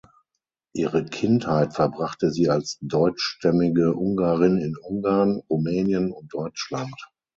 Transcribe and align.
Ihre 0.73 1.05
Kindheit 1.05 1.75
verbrachte 1.75 2.31
sie 2.31 2.49
als 2.49 2.79
deutschstämmige 2.81 3.93
Ungarin 3.93 4.57
in 4.57 4.75
Ungarn, 4.75 5.43
Rumänien 5.47 6.11
und 6.11 6.33
Deutschland. 6.33 7.07